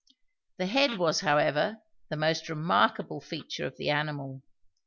The 0.57 0.65
head 0.65 0.97
was, 0.97 1.19
however, 1.19 1.77
the 2.09 2.17
most 2.17 2.49
remarkable 2.49 3.21
feature 3.21 3.67
of 3.67 3.77
the 3.77 3.91
animal. 3.91 4.41